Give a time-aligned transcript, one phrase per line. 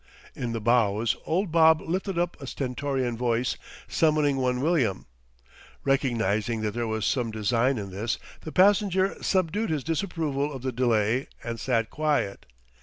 [0.33, 3.55] In the bows old Bob lifted up a stentorian voice,
[3.87, 5.05] summoning one William.
[5.83, 10.71] Recognizing that there was some design in this, the passenger subdued his disapproval of the
[10.71, 12.47] delay, and sat quiet.